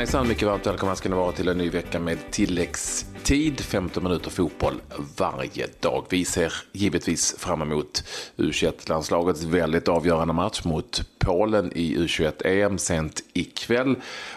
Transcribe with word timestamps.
hejsan, 0.00 0.28
mycket 0.28 0.48
varmt 0.48 0.66
välkomna 0.66 0.96
ska 0.96 1.08
ni 1.08 1.14
vara 1.14 1.32
till 1.32 1.48
en 1.48 1.58
ny 1.58 1.70
vecka 1.70 2.00
med 2.00 2.18
tilläggstid, 2.30 3.60
15 3.60 4.02
minuter 4.02 4.30
fotboll 4.30 4.74
varje 5.16 5.66
dag. 5.80 6.04
Vi 6.08 6.24
ser 6.24 6.52
givetvis 6.72 7.34
fram 7.38 7.62
emot 7.62 8.04
U21-landslagets 8.36 9.44
väldigt 9.44 9.88
avgörande 9.88 10.34
match 10.34 10.64
mot 10.64 11.02
Polen 11.18 11.72
i 11.74 11.96
U21-EM 11.96 12.78
sent 12.78 13.22
ikväll 13.32 13.96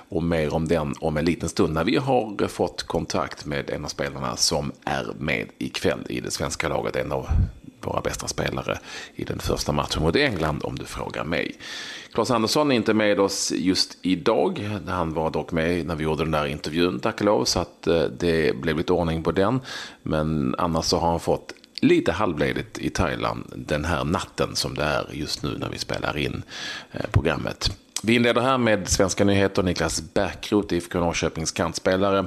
och 0.09 0.23
mer 0.23 0.53
om 0.53 0.67
den 0.67 0.93
om 0.99 1.17
en 1.17 1.25
liten 1.25 1.49
stund 1.49 1.73
när 1.73 1.83
vi 1.83 1.95
har 1.95 2.47
fått 2.47 2.83
kontakt 2.83 3.45
med 3.45 3.69
en 3.69 3.85
av 3.85 3.89
spelarna 3.89 4.35
som 4.35 4.71
är 4.83 5.07
med 5.19 5.47
ikväll 5.57 6.05
i 6.09 6.19
det 6.19 6.31
svenska 6.31 6.69
laget, 6.69 6.95
en 6.95 7.11
av 7.11 7.27
våra 7.85 8.01
bästa 8.01 8.27
spelare 8.27 8.79
i 9.15 9.23
den 9.23 9.39
första 9.39 9.71
matchen 9.71 10.03
mot 10.03 10.15
England 10.15 10.61
om 10.63 10.79
du 10.79 10.85
frågar 10.85 11.23
mig. 11.23 11.55
Claes 12.13 12.31
Andersson 12.31 12.71
är 12.71 12.75
inte 12.75 12.93
med 12.93 13.19
oss 13.19 13.51
just 13.55 13.97
idag. 14.01 14.69
Han 14.87 15.13
var 15.13 15.29
dock 15.29 15.51
med 15.51 15.85
när 15.85 15.95
vi 15.95 16.03
gjorde 16.03 16.23
den 16.23 16.31
där 16.31 16.45
intervjun, 16.45 16.99
tack 16.99 17.19
och 17.19 17.25
lov, 17.25 17.45
så 17.45 17.59
att 17.59 17.87
eh, 17.87 18.03
det 18.03 18.61
blev 18.61 18.77
lite 18.77 18.93
ordning 18.93 19.23
på 19.23 19.31
den. 19.31 19.59
Men 20.03 20.55
annars 20.57 20.85
så 20.85 20.97
har 20.97 21.09
han 21.09 21.19
fått 21.19 21.53
lite 21.81 22.11
halvledigt 22.11 22.77
i 22.77 22.89
Thailand 22.89 23.53
den 23.55 23.85
här 23.85 24.03
natten 24.03 24.55
som 24.55 24.75
det 24.75 24.83
är 24.83 25.09
just 25.13 25.43
nu 25.43 25.57
när 25.57 25.69
vi 25.69 25.77
spelar 25.77 26.17
in 26.17 26.43
eh, 26.91 27.05
programmet. 27.11 27.71
Vi 28.05 28.15
inleder 28.15 28.41
här 28.41 28.57
med 28.57 28.89
svenska 28.89 29.23
nyheter. 29.23 29.63
Niklas 29.63 30.13
Bärkroth, 30.13 30.73
IFK 30.73 30.99
Norrköpings 30.99 31.51
kantspelare, 31.51 32.25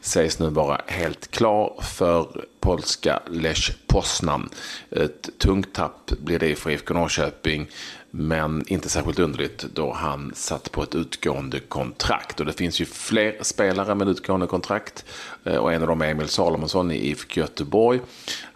sägs 0.00 0.38
nu 0.38 0.50
vara 0.50 0.80
helt 0.86 1.30
klar 1.30 1.80
för 1.82 2.44
polska 2.60 3.22
Lech 3.30 3.72
Poznan. 3.86 4.48
Ett 4.90 5.38
tungt 5.38 5.72
tapp 5.72 6.10
blir 6.10 6.38
det 6.38 6.54
för 6.54 6.70
IFK 6.70 6.94
Norrköping. 6.94 7.68
Men 8.10 8.64
inte 8.66 8.88
särskilt 8.88 9.18
underligt 9.18 9.66
då 9.74 9.92
han 9.92 10.32
satt 10.34 10.72
på 10.72 10.82
ett 10.82 10.94
utgående 10.94 11.60
kontrakt. 11.60 12.40
Och 12.40 12.46
det 12.46 12.52
finns 12.52 12.80
ju 12.80 12.84
fler 12.84 13.36
spelare 13.40 13.94
med 13.94 14.08
utgående 14.08 14.46
kontrakt. 14.46 15.04
Eh, 15.44 15.56
och 15.56 15.72
en 15.72 15.82
av 15.82 15.88
dem 15.88 16.02
är 16.02 16.06
Emil 16.06 16.28
Salomonsson 16.28 16.90
i 16.90 17.08
IFK 17.08 17.40
Göteborg. 17.40 18.00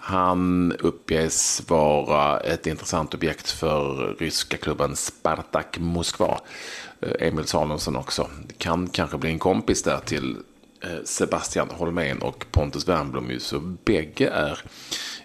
Han 0.06 0.72
uppges 0.72 1.62
vara 1.69 2.41
ett 2.41 2.66
intressant 2.66 3.14
objekt 3.14 3.50
för 3.50 4.14
ryska 4.19 4.56
klubben 4.56 4.97
Spartak 4.97 5.78
Moskva. 5.78 6.41
Eh, 7.00 7.28
Emil 7.28 7.47
Salomonsson 7.47 7.97
också. 7.97 8.30
Kan 8.58 8.88
kanske 8.88 9.19
bli 9.19 9.30
en 9.30 9.38
kompis 9.38 9.82
där 9.82 9.98
till 9.98 10.36
eh, 10.82 11.05
Sebastian 11.05 11.69
Holmén 11.70 12.19
och 12.22 12.47
Pontus 12.50 12.88
Wernbloom. 12.88 13.41
Så 13.41 13.60
bägge 13.60 14.28
är 14.28 14.58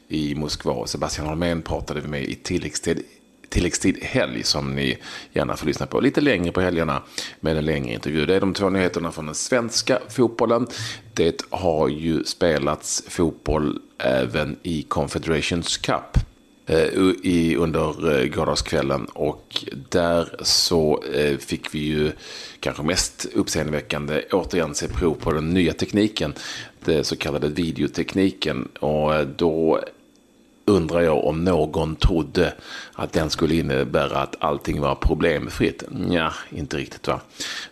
i 0.08 0.36
Moskva. 0.36 0.88
Sebastian 0.88 1.28
Holmén 1.28 1.62
pratade 1.62 2.02
vi 2.02 2.08
med 2.08 2.24
i 2.24 2.36
tilläggstid 2.36 3.04
tilläggstid 3.50 3.98
helg 4.02 4.44
som 4.44 4.76
ni 4.76 4.98
gärna 5.34 5.56
får 5.56 5.68
lyssna 5.68 5.86
på 5.86 6.00
lite 6.00 6.22
längre 6.22 6.52
på 6.52 6.62
helgerna 6.62 7.02
med 7.40 7.58
en 7.58 7.66
längre 7.66 7.94
intervju. 7.94 8.26
Det 8.26 8.36
är 8.36 8.40
de 8.40 8.54
två 8.54 8.70
nyheterna 8.70 9.12
från 9.12 9.26
den 9.26 9.36
svenska 9.36 10.00
fotbollen. 10.10 10.68
Det 11.14 11.42
har 11.50 11.88
ju 11.88 12.24
spelats 12.24 13.04
fotboll 13.08 13.80
även 13.98 14.58
i 14.64 14.82
Confederations 14.82 15.78
Cup 15.78 16.18
eh, 16.66 16.84
i, 17.24 17.56
under 17.60 18.20
eh, 18.22 18.28
gårdagskvällen 18.28 19.06
och 19.06 19.66
där 19.90 20.36
så 20.42 21.04
eh, 21.14 21.38
fick 21.38 21.76
vi 21.76 21.80
ju 21.80 22.12
kanske 22.60 22.84
mest 22.84 23.26
uppseendeväckande 23.34 24.24
återigen 24.32 24.76
se 24.76 24.88
prov 24.88 25.14
på 25.14 25.32
den 25.32 25.50
nya 25.50 25.74
tekniken, 25.74 26.34
det 26.86 27.04
så 27.04 27.16
kallade 27.16 27.50
videotekniken 27.50 28.68
och 28.80 29.28
då 29.28 29.84
undrar 30.70 31.02
jag 31.02 31.26
om 31.26 31.44
någon 31.44 31.96
trodde 31.96 32.54
att 32.94 33.14
den 33.14 33.30
skulle 33.30 33.56
innebära 33.56 34.18
att 34.18 34.36
allting 34.40 34.82
var 34.82 34.96
problemfritt. 34.96 35.84
Ja, 36.10 36.34
inte 36.50 36.78
riktigt 36.78 37.08
va. 37.08 37.22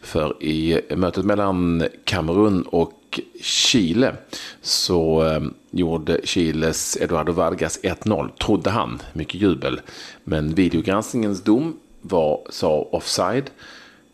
För 0.01 0.43
i 0.43 0.81
mötet 0.95 1.25
mellan 1.25 1.83
Kamerun 2.03 2.61
och 2.61 3.19
Chile 3.41 4.15
så 4.61 5.25
eh, 5.25 5.41
gjorde 5.71 6.19
Chiles 6.23 6.97
Eduardo 7.01 7.31
Vargas 7.31 7.79
1-0, 7.83 8.29
trodde 8.37 8.69
han. 8.69 9.01
Mycket 9.13 9.41
jubel. 9.41 9.81
Men 10.23 10.53
videogranskningens 10.53 11.43
dom 11.43 11.77
var, 12.01 12.41
sa 12.49 12.87
offside. 12.91 13.49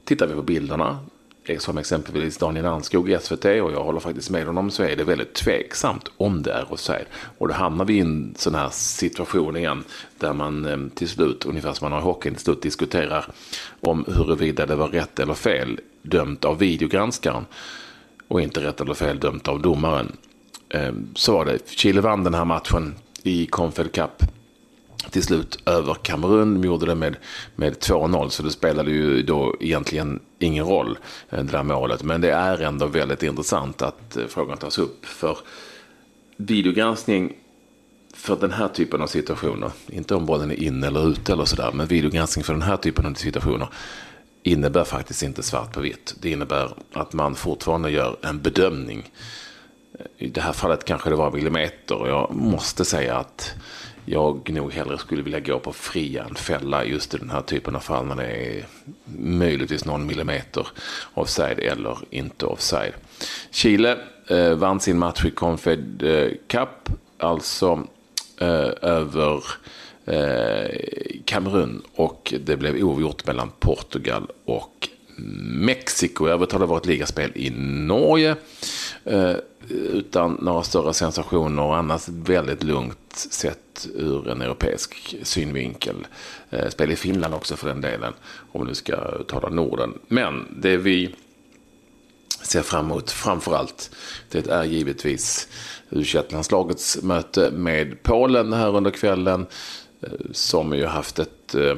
Tittar 0.05 0.27
vi 0.27 0.33
på 0.33 0.41
bilderna 0.41 0.99
som 1.59 1.77
exempelvis 1.77 2.37
Daniel 2.37 2.65
Anskog 2.65 3.09
i 3.09 3.17
SVT 3.21 3.45
och 3.45 3.71
jag 3.71 3.83
håller 3.83 3.99
faktiskt 3.99 4.29
med 4.29 4.45
honom 4.45 4.71
så 4.71 4.83
är 4.83 4.95
det 4.95 5.03
väldigt 5.03 5.33
tveksamt 5.33 6.09
om 6.17 6.43
det 6.43 6.51
är 6.51 6.73
offside. 6.73 7.05
Och 7.37 7.47
då 7.47 7.53
hamnar 7.53 7.85
vi 7.85 7.93
i 7.93 7.99
en 7.99 8.33
sån 8.37 8.55
här 8.55 8.69
situation 8.69 9.57
igen 9.57 9.83
där 10.19 10.33
man 10.33 10.65
eh, 10.65 10.77
till 10.95 11.09
slut, 11.09 11.45
ungefär 11.45 11.73
som 11.73 11.85
man 11.85 11.91
har 11.91 11.99
i 11.99 12.03
hockeyn, 12.03 12.33
till 12.33 12.43
slut 12.43 12.61
diskuterar 12.61 13.25
om 13.81 14.05
huruvida 14.07 14.65
det 14.65 14.75
var 14.75 14.87
rätt 14.87 15.19
eller 15.19 15.33
fel 15.33 15.79
dömt 16.01 16.45
av 16.45 16.57
videogranskaren 16.57 17.45
och 18.27 18.41
inte 18.41 18.63
rätt 18.63 18.81
eller 18.81 18.93
fel 18.93 19.19
dömt 19.19 19.47
av 19.47 19.61
domaren. 19.61 20.11
Eh, 20.69 20.93
så 21.15 21.33
var 21.33 21.45
det. 21.45 21.69
Chile 21.69 22.01
vann 22.01 22.23
den 22.23 22.33
här 22.33 22.45
matchen 22.45 22.95
i 23.23 23.45
Confed 23.45 23.91
Cup 23.91 24.23
till 25.13 25.23
slut 25.23 25.59
över 25.65 25.93
Kamerun. 25.93 26.61
De 26.61 26.67
gjorde 26.67 26.85
det 26.85 26.95
med, 26.95 27.15
med 27.55 27.73
2-0 27.73 28.29
så 28.29 28.43
det 28.43 28.51
spelade 28.51 28.91
ju 28.91 29.21
då 29.21 29.55
egentligen 29.59 30.19
ingen 30.39 30.65
roll 30.65 30.97
eh, 31.29 31.43
det 31.43 31.51
där 31.51 31.63
målet. 31.63 32.03
Men 32.03 32.21
det 32.21 32.31
är 32.31 32.61
ändå 32.61 32.85
väldigt 32.85 33.23
intressant 33.23 33.81
att 33.81 34.17
eh, 34.17 34.25
frågan 34.27 34.57
tas 34.57 34.77
upp. 34.77 35.05
För 35.05 35.37
videogranskning 36.37 37.33
för 38.13 38.35
den 38.35 38.51
här 38.51 38.67
typen 38.67 39.01
av 39.01 39.07
situationer, 39.07 39.71
inte 39.87 40.15
om 40.15 40.25
bollen 40.25 40.51
är 40.51 40.63
inne 40.63 40.87
eller 40.87 41.09
ute 41.09 41.33
eller 41.33 41.45
sådär, 41.45 41.71
men 41.73 41.87
videogranskning 41.87 42.43
för 42.43 42.53
den 42.53 42.61
här 42.61 42.77
typen 42.77 43.05
av 43.05 43.13
situationer 43.13 43.67
innebär 44.43 44.83
faktiskt 44.83 45.23
inte 45.23 45.43
svart 45.43 45.73
på 45.73 45.81
vitt. 45.81 46.15
Det 46.21 46.29
innebär 46.29 46.73
att 46.93 47.13
man 47.13 47.35
fortfarande 47.35 47.91
gör 47.91 48.17
en 48.21 48.41
bedömning. 48.41 49.11
I 50.17 50.29
det 50.29 50.41
här 50.41 50.53
fallet 50.53 50.85
kanske 50.85 51.09
det 51.09 51.15
var 51.15 51.31
millimeter 51.31 51.95
och 51.95 52.09
jag 52.09 52.35
måste 52.35 52.85
säga 52.85 53.17
att 53.17 53.53
jag 54.05 54.49
nog 54.49 54.73
hellre 54.73 54.97
skulle 54.97 55.21
vilja 55.21 55.39
gå 55.39 55.59
på 55.59 55.73
fria 55.73 56.23
än 56.23 56.35
fälla 56.35 56.85
just 56.85 57.13
i 57.13 57.17
den 57.17 57.29
här 57.29 57.41
typen 57.41 57.75
av 57.75 57.79
fall 57.79 58.05
när 58.05 58.15
det 58.15 58.57
är 58.57 58.65
möjligtvis 59.17 59.85
någon 59.85 60.05
millimeter 60.05 60.67
offside 61.13 61.59
eller 61.59 61.97
inte 62.09 62.45
offside. 62.45 62.93
Chile 63.51 63.97
eh, 64.27 64.53
vann 64.53 64.79
sin 64.79 64.99
match 64.99 65.25
i 65.25 65.31
Confed 65.31 66.03
eh, 66.03 66.31
Cup, 66.47 66.89
alltså 67.17 67.87
eh, 68.39 68.71
över 68.81 69.43
eh, 70.05 70.79
Kamerun 71.25 71.81
och 71.95 72.33
det 72.39 72.57
blev 72.57 72.75
oavgjort 72.75 73.27
mellan 73.27 73.51
Portugal 73.59 74.27
och 74.45 74.89
Mexiko. 75.65 76.27
Jag 76.27 76.33
övertalade 76.33 76.69
vårt 76.69 76.85
ligaspel 76.85 77.31
i 77.35 77.49
Norge. 77.49 78.35
Eh, 79.05 79.35
utan 79.69 80.37
några 80.41 80.63
större 80.63 80.93
sensationer 80.93 81.63
och 81.63 81.77
annars 81.77 82.09
väldigt 82.09 82.63
lugnt 82.63 83.15
sett 83.15 83.87
ur 83.95 84.29
en 84.29 84.41
europeisk 84.41 85.15
synvinkel. 85.23 86.07
Eh, 86.49 86.69
spel 86.69 86.91
i 86.91 86.95
Finland 86.95 87.33
också 87.33 87.55
för 87.55 87.67
den 87.67 87.81
delen, 87.81 88.13
om 88.51 88.61
vi 88.61 88.67
nu 88.67 88.75
ska 88.75 89.23
tala 89.23 89.49
Norden. 89.49 89.99
Men 90.07 90.45
det 90.61 90.77
vi 90.77 91.15
ser 92.41 92.61
fram 92.61 92.85
emot 92.85 93.11
framförallt, 93.11 93.95
det 94.29 94.47
är 94.47 94.63
givetvis 94.63 95.47
u 95.89 96.03
landslagets 96.29 97.01
möte 97.01 97.51
med 97.51 98.03
Polen 98.03 98.53
här 98.53 98.75
under 98.75 98.91
kvällen. 98.91 99.45
Eh, 100.01 100.09
som 100.31 100.73
ju 100.73 100.85
haft 100.85 101.19
ett 101.19 101.55
eh, 101.55 101.77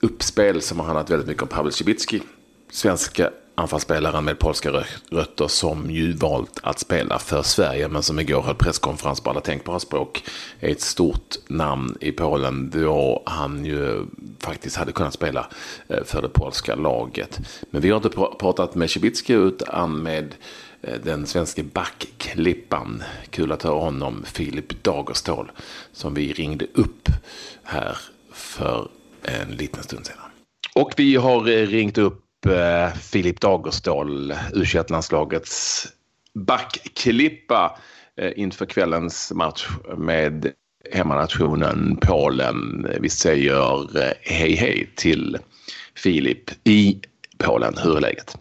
uppspel 0.00 0.62
som 0.62 0.78
har 0.78 0.86
handlat 0.86 1.10
väldigt 1.10 1.28
mycket 1.28 1.42
om 1.42 1.48
Pavel 1.48 1.72
Cibicki. 1.72 2.22
Svenska 2.70 3.30
anfallsspelaren 3.60 4.24
med 4.24 4.38
polska 4.38 4.84
rötter 5.10 5.48
som 5.48 5.90
ju 5.90 6.12
valt 6.12 6.60
att 6.62 6.78
spela 6.78 7.18
för 7.18 7.42
Sverige 7.42 7.88
men 7.88 8.02
som 8.02 8.18
igår 8.18 8.42
höll 8.42 8.54
presskonferens 8.54 9.20
på 9.20 9.30
alla 9.30 9.40
tänkbara 9.40 9.78
språk. 9.78 10.24
Är 10.60 10.68
ett 10.68 10.80
stort 10.80 11.36
namn 11.48 11.96
i 12.00 12.12
Polen 12.12 12.70
då 12.70 13.22
han 13.26 13.64
ju 13.64 14.06
faktiskt 14.38 14.76
hade 14.76 14.92
kunnat 14.92 15.14
spela 15.14 15.46
eh, 15.88 16.04
för 16.04 16.22
det 16.22 16.28
polska 16.28 16.74
laget. 16.74 17.40
Men 17.70 17.82
vi 17.82 17.90
har 17.90 17.96
inte 17.96 18.08
pratat 18.38 18.74
med 18.74 18.90
Cibicki 18.90 19.32
utan 19.32 20.02
med 20.02 20.34
eh, 20.82 21.00
den 21.04 21.26
svenska 21.26 21.62
backklippan. 21.62 23.02
Kul 23.30 23.52
att 23.52 23.62
höra 23.62 23.80
honom, 23.80 24.24
Filip 24.26 24.82
Dagerstål, 24.82 25.52
som 25.92 26.14
vi 26.14 26.32
ringde 26.32 26.66
upp 26.74 27.08
här 27.62 27.98
för 28.32 28.88
en 29.22 29.50
liten 29.50 29.82
stund 29.82 30.06
sedan. 30.06 30.16
Och 30.74 30.92
vi 30.96 31.16
har 31.16 31.48
eh, 31.48 31.66
ringt 31.66 31.98
upp 31.98 32.24
eh, 32.46 32.92
Filip 32.94 33.40
Dagerstål, 33.40 34.32
u 34.54 34.64
landslagets 34.90 35.86
backklippa 36.34 37.78
eh, 38.16 38.32
inför 38.36 38.66
kvällens 38.66 39.32
match 39.34 39.68
med 39.96 40.52
hemmanationen 40.92 41.96
Polen. 41.96 42.86
Vi 43.00 43.08
säger 43.08 43.96
eh, 43.98 44.12
hej 44.20 44.54
hej 44.54 44.90
till 44.96 45.38
Filip 45.96 46.50
i 46.64 47.00
Polen. 47.38 47.74
Hur 47.84 47.96
är 47.96 48.00
läget? 48.00 48.38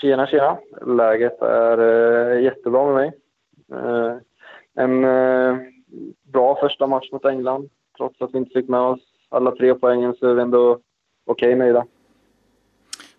Tjena, 0.00 0.26
tjena. 0.26 0.58
Läget 0.86 1.42
är 1.42 1.78
eh, 1.78 2.42
jättebra 2.42 2.84
med 2.86 2.94
mig. 2.94 3.12
Eh, 3.72 4.16
en 4.74 5.04
eh, 5.04 5.56
bra 6.32 6.58
första 6.60 6.86
match 6.86 7.12
mot 7.12 7.24
England. 7.24 7.70
Trots 7.96 8.22
att 8.22 8.34
vi 8.34 8.38
inte 8.38 8.60
fick 8.60 8.68
med 8.68 8.80
oss 8.80 9.00
alla 9.28 9.50
tre 9.50 9.74
poängen 9.74 10.14
så 10.14 10.28
är 10.28 10.34
vi 10.34 10.42
ändå 10.42 10.72
okej 11.26 11.48
okay 11.48 11.54
nöjda. 11.54 11.86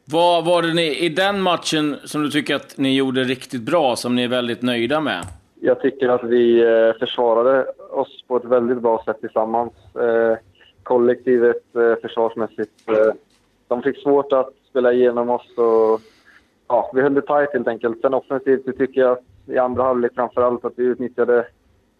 Vad 0.05 0.45
var 0.45 0.61
det 0.61 0.73
ni, 0.73 1.05
i 1.05 1.09
den 1.09 1.41
matchen 1.41 1.95
som 2.03 2.23
du 2.23 2.29
tycker 2.29 2.55
att 2.55 2.77
ni 2.77 2.95
gjorde 2.95 3.23
riktigt 3.23 3.61
bra, 3.61 3.95
som 3.95 4.15
ni 4.15 4.23
är 4.23 4.27
väldigt 4.27 4.61
nöjda 4.61 5.01
med? 5.01 5.25
Jag 5.59 5.81
tycker 5.81 6.09
att 6.09 6.23
vi 6.23 6.61
eh, 6.61 6.99
försvarade 6.99 7.65
oss 7.91 8.23
på 8.27 8.37
ett 8.37 8.45
väldigt 8.45 8.77
bra 8.77 9.03
sätt 9.05 9.21
tillsammans. 9.21 9.73
Eh, 9.95 10.37
kollektivet 10.83 11.75
eh, 11.75 12.01
försvarsmässigt. 12.01 12.71
De 13.67 13.81
fick 13.81 13.97
svårt 13.97 14.33
att 14.33 14.53
spela 14.69 14.93
igenom 14.93 15.29
oss 15.29 15.57
och 15.57 16.01
ja, 16.67 16.91
vi 16.93 17.01
höll 17.01 17.13
det 17.13 17.21
tajt 17.21 17.53
helt 17.53 17.67
enkelt. 17.67 18.01
Sen 18.01 18.13
offensivt 18.13 18.77
tycker 18.77 19.01
jag 19.01 19.11
att 19.11 19.23
i 19.45 19.57
andra 19.57 19.83
halvlek 19.83 20.11
framför 20.15 20.41
allt 20.41 20.65
att 20.65 20.73
vi 20.75 20.83
utnyttjade 20.83 21.45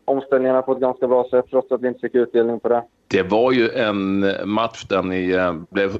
omställningarna 0.05 0.61
på 0.61 0.71
ett 0.71 0.79
ganska 0.79 1.07
bra 1.07 1.27
sätt 1.29 1.45
trots 1.49 1.71
att 1.71 1.81
vi 1.81 1.87
inte 1.87 1.99
fick 1.99 2.15
utdelning 2.15 2.59
på 2.59 2.69
det. 2.69 2.83
Det 3.07 3.23
var 3.23 3.51
ju 3.51 3.69
en 3.69 4.25
match 4.45 4.85
där 4.89 5.03
ni 5.03 5.37
blev 5.69 5.91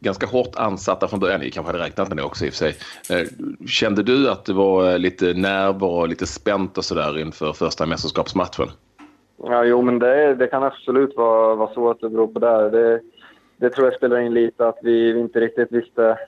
ganska 0.00 0.26
hårt 0.26 0.56
ansatta 0.56 1.08
från 1.08 1.20
början. 1.20 1.40
Ni 1.40 1.50
kanske 1.50 1.72
hade 1.72 1.84
räknat 1.84 2.08
med 2.08 2.16
det 2.16 2.22
också 2.22 2.44
i 2.44 2.48
och 2.48 2.52
för 2.52 2.58
sig. 2.58 2.76
Eh, 3.10 3.26
kände 3.66 4.02
du 4.02 4.30
att 4.30 4.44
det 4.44 4.52
var 4.52 4.90
eh, 4.90 4.98
lite 4.98 5.24
nerver 5.24 5.86
och 5.86 6.08
lite 6.08 6.26
spänt 6.26 6.78
och 6.78 6.84
sådär 6.84 7.18
inför 7.18 7.52
första 7.52 7.86
mästerskapsmatchen? 7.86 8.68
Ja, 9.42 9.64
jo, 9.64 9.82
men 9.82 9.98
det, 9.98 10.34
det 10.34 10.46
kan 10.46 10.62
absolut 10.62 11.16
vara, 11.16 11.54
vara 11.54 11.74
så 11.74 11.90
att 11.90 12.00
det 12.00 12.10
beror 12.10 12.26
på 12.26 12.38
det. 12.38 12.70
det. 12.70 13.00
Det 13.56 13.70
tror 13.70 13.86
jag 13.86 13.94
spelar 13.94 14.20
in 14.20 14.34
lite, 14.34 14.68
att 14.68 14.78
vi 14.82 15.20
inte 15.20 15.40
riktigt 15.40 15.72
visste, 15.72 16.18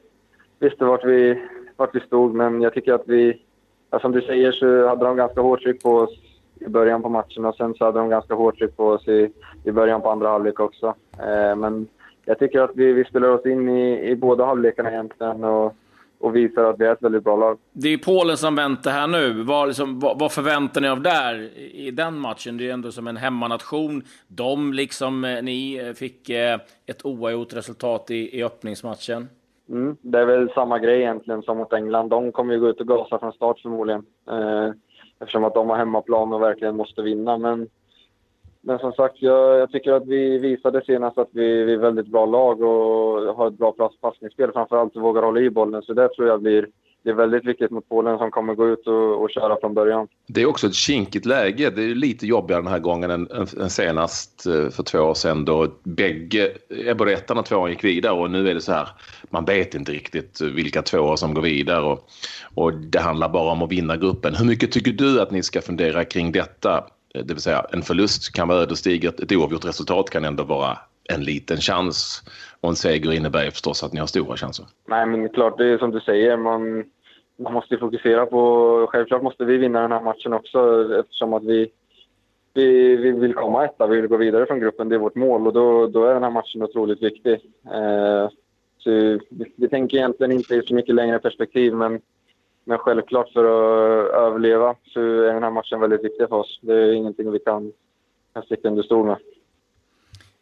visste 0.58 0.84
vart, 0.84 1.04
vi, 1.04 1.48
vart 1.76 1.94
vi 1.94 2.00
stod. 2.00 2.34
Men 2.34 2.62
jag 2.62 2.74
tycker 2.74 2.92
att 2.92 3.04
vi, 3.06 3.42
ja, 3.90 4.00
som 4.00 4.12
du 4.12 4.20
säger, 4.20 4.52
så 4.52 4.88
hade 4.88 5.04
de 5.04 5.16
ganska 5.16 5.40
hårt 5.40 5.62
tryck 5.62 5.82
på 5.82 5.96
oss 5.96 6.10
i 6.60 6.68
början 6.68 7.02
på 7.02 7.08
matchen 7.08 7.44
och 7.44 7.54
sen 7.54 7.74
så 7.74 7.84
hade 7.84 7.98
de 7.98 8.08
ganska 8.08 8.34
hårt 8.34 8.58
tryck 8.58 8.76
på 8.76 8.86
oss 8.86 9.08
i, 9.08 9.30
i 9.64 9.72
början 9.72 10.00
på 10.00 10.10
andra 10.10 10.28
halvlek 10.28 10.60
också. 10.60 10.94
Eh, 11.18 11.56
men 11.56 11.86
jag 12.28 12.38
tycker 12.38 12.60
att 12.60 12.70
vi, 12.74 12.92
vi 12.92 13.04
spelar 13.04 13.28
oss 13.28 13.46
in 13.46 13.68
i, 13.68 14.10
i 14.10 14.16
båda 14.16 14.44
halvlekarna 14.44 14.90
egentligen 14.90 15.44
och, 15.44 15.74
och 16.18 16.36
visar 16.36 16.64
att 16.64 16.80
vi 16.80 16.84
är 16.84 16.92
ett 16.92 17.02
väldigt 17.02 17.24
bra 17.24 17.36
lag. 17.36 17.58
Det 17.72 17.88
är 17.88 17.98
Polen 17.98 18.36
som 18.36 18.56
väntar 18.56 18.90
här 18.90 19.06
nu. 19.06 19.42
Vad, 19.42 19.68
liksom, 19.68 20.00
vad, 20.00 20.18
vad, 20.18 20.32
förväntar 20.32 20.80
ni 20.80 20.88
av 20.88 21.02
där 21.02 21.58
i 21.58 21.90
den 21.90 22.18
matchen? 22.18 22.56
Det 22.56 22.68
är 22.68 22.72
ändå 22.72 22.92
som 22.92 23.06
en 23.06 23.16
hemmanation. 23.16 24.02
De, 24.26 24.72
liksom 24.72 25.24
eh, 25.24 25.42
ni, 25.42 25.76
eh, 25.76 25.92
fick 25.92 26.30
eh, 26.30 26.58
ett 26.86 27.06
oavgjort 27.06 27.56
resultat 27.56 28.10
i, 28.10 28.38
i 28.38 28.44
öppningsmatchen. 28.44 29.28
Mm, 29.68 29.96
det 30.00 30.18
är 30.18 30.26
väl 30.26 30.50
samma 30.54 30.78
grej 30.78 31.00
egentligen 31.00 31.42
som 31.42 31.58
mot 31.58 31.72
England. 31.72 32.08
De 32.08 32.32
kommer 32.32 32.54
ju 32.54 32.60
gå 32.60 32.68
ut 32.68 32.80
och 32.80 32.88
gasa 32.88 33.18
från 33.18 33.32
start 33.32 33.60
förmodligen. 33.60 34.04
Eh, 34.30 34.70
eftersom 35.20 35.44
att 35.44 35.54
de 35.54 35.70
har 35.70 35.76
hemmaplan 35.76 36.32
och 36.32 36.42
verkligen 36.42 36.76
måste 36.76 37.02
vinna. 37.02 37.38
Men 37.38 37.68
men 38.68 38.78
som 38.78 38.92
sagt, 38.92 39.16
jag, 39.18 39.58
jag, 39.58 39.70
tycker 39.72 39.92
att 39.92 40.06
vi 40.06 40.38
visade 40.38 40.82
senast 40.86 41.18
att 41.18 41.28
vi, 41.32 41.64
vi 41.64 41.72
är 41.72 41.78
väldigt 41.78 42.06
bra 42.06 42.26
lag 42.26 42.60
och 42.62 43.36
har 43.36 43.48
ett 43.48 43.58
bra 43.58 43.92
passningsspel. 44.00 44.52
Framförallt 44.52 44.96
vågar 44.96 45.22
hålla 45.22 45.40
i 45.40 45.50
bollen. 45.50 45.82
Så 45.82 45.92
det 45.92 46.08
tror 46.08 46.28
jag 46.28 46.42
blir 46.42 46.68
det 47.04 47.10
är 47.10 47.14
väldigt 47.14 47.44
viktigt 47.44 47.70
mot 47.70 47.88
Polen 47.88 48.18
som 48.18 48.30
kommer 48.30 48.54
gå 48.54 48.68
ut 48.68 48.86
och, 48.86 49.22
och 49.22 49.30
köra 49.30 49.56
från 49.60 49.74
början. 49.74 50.08
Det 50.26 50.42
är 50.42 50.46
också 50.46 50.66
ett 50.66 50.74
kinkigt 50.74 51.26
läge. 51.26 51.70
Det 51.70 51.82
är 51.82 51.94
lite 51.94 52.26
jobbigare 52.26 52.62
den 52.62 52.72
här 52.72 52.78
gången 52.78 53.10
än, 53.10 53.28
än 53.60 53.70
senast 53.70 54.46
eh, 54.46 54.68
för 54.68 54.82
två 54.82 54.98
år 54.98 55.14
sedan 55.14 55.44
då 55.44 55.66
bägge, 55.82 56.52
både 56.98 57.12
ettan 57.12 57.38
och 57.38 57.46
tvåan 57.46 57.70
gick 57.70 57.84
vidare 57.84 58.12
och 58.12 58.30
nu 58.30 58.48
är 58.48 58.54
det 58.54 58.60
så 58.60 58.72
här, 58.72 58.88
man 59.30 59.44
vet 59.44 59.74
inte 59.74 59.92
riktigt 59.92 60.40
vilka 60.40 60.82
tvåor 60.82 61.16
som 61.16 61.34
går 61.34 61.42
vidare 61.42 61.84
och, 61.84 62.08
och 62.54 62.74
det 62.74 63.00
handlar 63.00 63.28
bara 63.28 63.52
om 63.52 63.62
att 63.62 63.72
vinna 63.72 63.96
gruppen. 63.96 64.34
Hur 64.34 64.46
mycket 64.46 64.72
tycker 64.72 64.92
du 64.92 65.20
att 65.20 65.30
ni 65.30 65.42
ska 65.42 65.60
fundera 65.60 66.04
kring 66.04 66.32
detta 66.32 66.84
Eh, 67.14 67.24
det 67.24 67.34
vill 67.34 67.42
säga 67.42 67.66
en 67.72 67.82
förlust 67.82 68.32
kan 68.32 68.48
vara 68.48 68.58
ödesdigert, 68.58 69.20
ett 69.20 69.32
oavgjort 69.32 69.64
resultat 69.64 70.10
kan 70.10 70.24
ändå 70.24 70.44
vara 70.44 70.78
en 71.08 71.24
liten 71.24 71.56
chans 71.56 72.22
och 72.60 72.68
en 72.68 72.76
seger 72.76 73.12
innebär 73.12 73.50
förstås 73.50 73.82
att 73.82 73.92
ni 73.92 74.00
har 74.00 74.06
stora 74.06 74.36
chanser. 74.36 74.66
Nej, 74.88 75.06
men 75.06 75.28
klart, 75.28 75.58
det 75.58 75.66
är 75.66 75.78
som 75.78 75.90
du 75.90 76.00
säger. 76.00 76.36
Man, 76.36 76.84
man 77.38 77.52
måste 77.52 77.78
fokusera 77.78 78.26
på... 78.26 78.86
Självklart 78.90 79.22
måste 79.22 79.44
vi 79.44 79.56
vinna 79.56 79.80
den 79.80 79.92
här 79.92 80.02
matchen 80.02 80.32
också 80.32 80.88
eftersom 81.00 81.32
att 81.32 81.44
vi, 81.44 81.70
vi, 82.54 82.96
vi 82.96 83.10
vill 83.10 83.34
komma 83.34 83.64
etta, 83.64 83.86
vi 83.86 83.96
vill 84.00 84.10
gå 84.10 84.16
vidare 84.16 84.46
från 84.46 84.60
gruppen. 84.60 84.88
Det 84.88 84.94
är 84.94 84.98
vårt 84.98 85.14
mål 85.14 85.46
och 85.46 85.52
då, 85.52 85.86
då 85.86 86.04
är 86.04 86.14
den 86.14 86.22
här 86.22 86.30
matchen 86.30 86.62
otroligt 86.62 87.02
viktig. 87.02 87.32
Eh, 87.72 88.28
så 88.78 88.90
vi, 88.90 89.52
vi 89.56 89.68
tänker 89.68 89.96
egentligen 89.96 90.32
inte 90.32 90.54
i 90.54 90.62
så 90.62 90.74
mycket 90.74 90.94
längre 90.94 91.18
perspektiv 91.18 91.74
men 91.74 92.00
men 92.68 92.78
självklart 92.78 93.32
för 93.32 93.44
att 93.44 94.14
överleva 94.14 94.74
så 94.84 95.00
är 95.00 95.34
den 95.34 95.42
här 95.42 95.50
matchen 95.50 95.80
väldigt 95.80 96.04
viktig 96.04 96.28
för 96.28 96.36
oss. 96.36 96.58
Det 96.62 96.74
är 96.74 96.92
ingenting 96.92 97.30
vi 97.30 97.38
kan, 97.38 97.72
sticka 98.44 98.68
under 98.68 98.82
stol 98.82 99.06
med. 99.06 99.16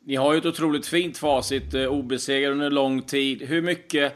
Ni 0.05 0.17
har 0.17 0.33
ju 0.33 0.39
ett 0.39 0.47
otroligt 0.47 0.87
fint 0.87 1.19
facit, 1.19 1.75
eh, 1.75 1.87
obesegrade 1.87 2.53
under 2.53 2.71
lång 2.71 3.03
tid. 3.03 3.43
Hur 3.43 3.63
mycket 3.63 4.13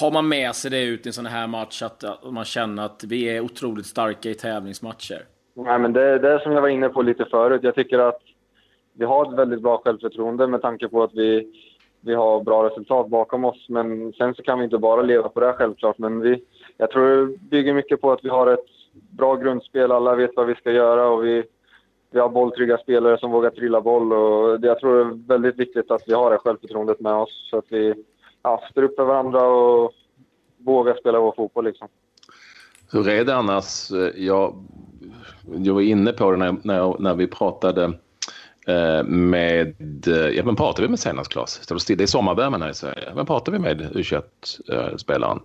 har 0.00 0.10
man 0.10 0.28
med 0.28 0.54
sig 0.54 0.70
det 0.70 0.84
ut 0.84 1.06
i 1.06 1.08
en 1.08 1.12
sån 1.12 1.26
här 1.26 1.46
match, 1.46 1.82
att, 1.82 2.04
man 2.32 2.44
känner 2.44 2.84
att 2.84 3.04
vi 3.04 3.24
är 3.24 3.40
otroligt 3.40 3.86
starka 3.86 4.30
i 4.30 4.34
tävlingsmatcher? 4.34 5.22
Nej, 5.54 5.78
men 5.78 5.92
det, 5.92 6.18
det 6.18 6.32
är 6.32 6.38
som 6.38 6.52
jag 6.52 6.60
var 6.60 6.68
inne 6.68 6.88
på 6.88 7.02
lite 7.02 7.24
förut. 7.24 7.60
Jag 7.62 7.74
tycker 7.74 7.98
att 7.98 8.20
vi 8.92 9.04
har 9.04 9.32
ett 9.32 9.38
väldigt 9.38 9.62
bra 9.62 9.82
självförtroende 9.84 10.46
med 10.46 10.62
tanke 10.62 10.88
på 10.88 11.02
att 11.02 11.14
vi, 11.14 11.52
vi 12.00 12.14
har 12.14 12.44
bra 12.44 12.70
resultat 12.70 13.08
bakom 13.08 13.44
oss. 13.44 13.66
Men 13.68 14.12
sen 14.12 14.34
så 14.34 14.42
kan 14.42 14.58
vi 14.58 14.64
inte 14.64 14.78
bara 14.78 15.02
leva 15.02 15.28
på 15.28 15.40
det 15.40 15.52
självklart. 15.52 15.98
Men 15.98 16.20
vi, 16.20 16.42
jag 16.76 16.90
tror 16.90 17.26
det 17.26 17.38
bygger 17.38 17.74
mycket 17.74 18.00
på 18.00 18.12
att 18.12 18.24
vi 18.24 18.28
har 18.28 18.46
ett 18.46 18.66
bra 18.92 19.36
grundspel. 19.36 19.92
Alla 19.92 20.14
vet 20.14 20.30
vad 20.36 20.46
vi 20.46 20.54
ska 20.54 20.70
göra 20.70 21.08
och 21.08 21.24
vi, 21.24 21.44
vi 22.10 22.20
har 22.20 22.28
bolltrygga 22.28 22.78
spelare 22.78 23.18
som 23.18 23.30
vågar 23.30 23.50
trilla 23.50 23.80
boll. 23.80 24.12
Och 24.12 24.60
det, 24.60 24.66
jag 24.66 24.80
tror 24.80 25.04
det 25.04 25.10
är 25.10 25.28
väldigt 25.28 25.56
viktigt 25.56 25.90
att 25.90 26.02
vi 26.06 26.12
har 26.14 26.30
det 26.30 26.38
självförtroendet 26.38 27.00
med 27.00 27.14
oss 27.14 27.48
så 27.50 27.58
att 27.58 27.64
vi 27.68 27.94
ja, 28.42 28.62
står 28.70 28.82
upp 28.82 28.96
för 28.96 29.04
varandra 29.04 29.46
och 29.46 29.92
vågar 30.58 30.94
spela 30.94 31.20
vår 31.20 31.32
fotboll. 31.36 31.64
Liksom. 31.64 31.88
Hur 32.92 33.08
är 33.08 33.24
det 33.24 33.34
annars? 33.34 33.90
Jag, 34.14 34.64
jag 35.56 35.74
var 35.74 35.80
inne 35.80 36.12
på 36.12 36.30
det 36.30 36.36
när, 36.36 36.56
när, 36.62 36.96
när 36.98 37.14
vi 37.14 37.26
pratade 37.26 37.84
eh, 38.66 39.04
med, 39.04 39.76
eh, 40.06 40.28
ja 40.28 40.42
vem 40.46 40.56
pratar 40.56 40.82
vi 40.82 40.88
med 40.88 40.98
senast 40.98 41.32
Claes? 41.32 41.86
Det 41.86 42.02
är 42.02 42.06
sommarvärmen 42.06 42.62
här 42.62 42.70
i 42.70 42.74
Sverige. 42.74 43.12
Vem 43.16 43.26
pratar 43.26 43.52
vi 43.52 43.58
med 43.58 43.80
U21-spelaren? 43.80 45.40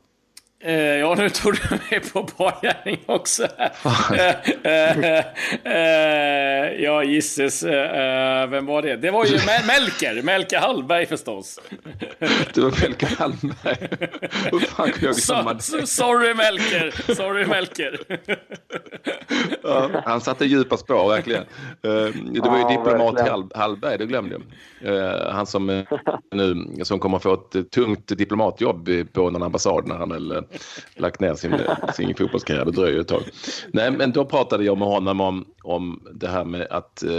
Uh, 0.66 0.74
ja, 0.74 1.16
nu 1.16 1.30
tog 1.30 1.54
du 1.54 1.62
mig 1.70 2.00
på 2.00 2.30
bargärning 2.38 3.00
också. 3.06 3.44
uh, 3.44 3.50
uh, 5.66 6.84
ja, 6.84 7.04
gisses. 7.04 7.64
vem 7.64 8.66
var 8.66 8.82
det? 8.82 8.96
Det 8.96 9.12
var 9.12 9.26
ju 9.26 9.40
Melker. 9.68 10.22
Melker 10.22 10.60
Hallberg 10.60 11.06
förstås. 11.06 11.60
det 12.54 12.62
var 12.62 12.82
Melker 12.82 13.08
Hallberg. 13.18 13.88
Hur 14.52 14.60
fan 14.60 14.92
kunde 14.92 15.06
jag 15.06 15.16
glömma 15.16 15.60
so, 15.60 15.86
Sorry 15.86 16.34
Melker. 16.34 17.14
Sorry 17.16 17.46
Melker. 17.46 18.00
Ja, 19.70 20.02
han 20.06 20.22
satte 20.22 20.46
djupa 20.46 20.78
spår 20.78 21.10
verkligen. 21.10 21.44
det 22.34 22.40
var 22.40 22.58
ju 22.58 22.62
ja, 22.62 22.70
diplomat 22.70 23.20
Hall, 23.30 23.52
Hallberg, 23.56 23.98
det 23.98 24.06
glömde 24.06 24.40
jag. 24.82 25.32
han 25.32 25.46
som 25.46 25.86
nu 26.32 26.66
som 26.84 27.00
kommer 27.00 27.20
få 27.20 27.34
ett 27.34 27.72
tungt 27.72 28.08
diplomatjobb 28.08 28.90
på 29.14 29.30
någon 29.30 29.44
ambassad 29.44 29.88
när 29.88 29.96
han 29.96 30.10
väl 30.10 30.44
lagt 30.96 31.20
ner 31.20 31.34
sin, 31.34 31.56
sin 31.94 32.16
fotbollskarriär. 32.16 32.66
Det 32.66 32.72
dröjer 32.72 33.00
ett 33.00 33.08
tag. 33.08 33.22
Nej, 33.74 33.92
men 33.92 34.12
då 34.12 34.26
pratade 34.26 34.64
jag 34.64 34.78
med 34.78 34.88
honom 34.88 35.22
om, 35.22 35.46
om 35.64 36.00
det 36.14 36.28
här 36.28 36.46
med 36.46 36.68
att 36.70 37.04
eh, 37.04 37.10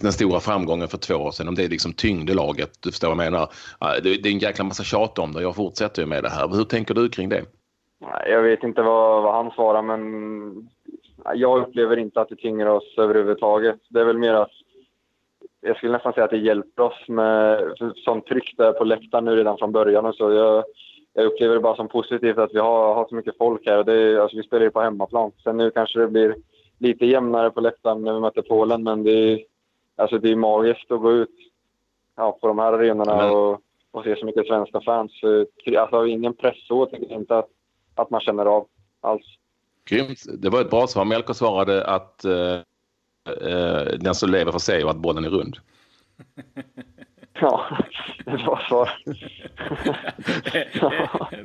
den 0.00 0.12
stora 0.12 0.40
framgången 0.40 0.88
för 0.88 0.98
två 0.98 1.14
år 1.14 1.30
sedan, 1.30 1.48
om 1.48 1.54
det 1.54 1.68
liksom 1.68 1.92
tyngde 1.92 2.34
laget. 2.34 2.70
Du 2.80 2.90
förstår 2.90 3.08
vad 3.08 3.24
jag 3.24 3.32
menar. 3.32 3.48
Det, 4.02 4.22
det 4.22 4.28
är 4.28 4.32
en 4.32 4.38
jäkla 4.38 4.64
massa 4.64 4.84
tjat 4.84 5.18
om 5.18 5.32
det. 5.32 5.42
Jag 5.42 5.56
fortsätter 5.56 6.02
ju 6.02 6.08
med 6.08 6.22
det 6.22 6.30
här. 6.30 6.48
Hur 6.48 6.64
tänker 6.64 6.94
du 6.94 7.08
kring 7.08 7.28
det? 7.28 7.44
Jag 8.26 8.42
vet 8.42 8.62
inte 8.62 8.82
vad, 8.82 9.22
vad 9.22 9.34
han 9.34 9.50
svarar, 9.50 9.82
men 9.82 10.00
jag 11.34 11.62
upplever 11.62 11.96
inte 11.96 12.20
att 12.20 12.28
det 12.28 12.36
tynger 12.36 12.68
oss 12.68 12.94
överhuvudtaget. 12.98 13.80
Det 13.88 14.00
är 14.00 14.04
väl 14.04 14.18
mer 14.18 14.34
att 14.34 14.50
jag 15.60 15.76
skulle 15.76 15.92
nästan 15.92 16.12
säga 16.12 16.24
att 16.24 16.30
det 16.30 16.36
hjälper 16.36 16.82
oss 16.82 17.08
med 17.08 17.62
sånt 18.04 18.26
tryck 18.26 18.54
där 18.56 18.72
på 18.72 18.84
läktaren 18.84 19.24
nu 19.24 19.36
redan 19.36 19.58
från 19.58 19.72
början 19.72 20.06
och 20.06 20.14
så. 20.14 20.32
Jag, 20.32 20.64
jag 21.12 21.26
upplever 21.26 21.54
det 21.54 21.60
bara 21.60 21.76
som 21.76 21.88
positivt 21.88 22.38
att 22.38 22.54
vi 22.54 22.58
har, 22.58 22.94
har 22.94 23.06
så 23.08 23.14
mycket 23.14 23.38
folk 23.38 23.66
här. 23.66 23.84
Det 23.84 23.92
är, 23.92 24.18
alltså 24.18 24.36
vi 24.36 24.42
spelar 24.42 24.64
ju 24.64 24.70
på 24.70 24.80
hemmaplan. 24.80 25.32
Sen 25.42 25.56
nu 25.56 25.70
kanske 25.70 25.98
det 25.98 26.08
blir 26.08 26.36
lite 26.78 27.06
jämnare 27.06 27.50
på 27.50 27.60
läktaren 27.60 28.02
när 28.02 28.12
vi 28.14 28.20
möter 28.20 28.42
Polen, 28.42 28.82
men 28.82 29.02
det 29.02 29.12
är, 29.12 29.40
alltså 29.96 30.18
det 30.18 30.30
är 30.30 30.36
magiskt 30.36 30.90
att 30.90 31.00
gå 31.00 31.12
ut 31.12 31.36
ja, 32.16 32.38
på 32.40 32.46
de 32.46 32.58
här 32.58 32.72
arenorna 32.72 33.32
och, 33.32 33.60
och 33.90 34.04
se 34.04 34.16
så 34.16 34.26
mycket 34.26 34.46
svenska 34.46 34.80
fans. 34.80 35.12
Alltså 35.78 36.06
ingen 36.06 36.34
press 36.34 36.66
så 36.66 36.86
tycker 36.86 37.06
jag 37.10 37.20
inte 37.20 37.38
att, 37.38 37.48
att 37.94 38.10
man 38.10 38.20
känner 38.20 38.46
av 38.46 38.66
alls. 39.00 39.26
Grymt. 39.84 40.22
Det 40.38 40.50
var 40.50 40.60
ett 40.60 40.70
bra 40.70 40.86
svar. 40.86 41.04
Melker 41.04 41.34
svarade 41.34 41.84
att 41.84 42.24
eh, 42.24 42.60
eh, 43.40 43.84
den 43.98 44.14
som 44.14 44.30
lever 44.30 44.52
får 44.52 44.58
se 44.58 44.82
att 44.82 44.96
bollen 44.96 45.24
är 45.24 45.30
rund. 45.30 45.56
Ja, 47.42 47.78
det 48.24 48.30
var 48.30 48.66
svar. 48.68 48.90